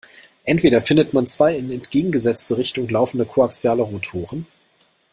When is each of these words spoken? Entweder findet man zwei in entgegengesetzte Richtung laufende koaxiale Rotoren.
Entweder 0.45 0.81
findet 0.81 1.13
man 1.13 1.27
zwei 1.27 1.55
in 1.55 1.71
entgegengesetzte 1.71 2.57
Richtung 2.57 2.89
laufende 2.89 3.23
koaxiale 3.25 3.83
Rotoren. 3.83 4.47